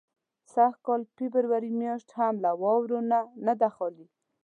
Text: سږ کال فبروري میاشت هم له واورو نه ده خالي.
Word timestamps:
سږ 0.53 0.73
کال 0.85 1.01
فبروري 1.15 1.71
میاشت 1.79 2.09
هم 2.17 2.33
له 2.43 2.51
واورو 2.61 2.99
نه 3.45 3.53
ده 3.59 3.69
خالي. 3.75 4.07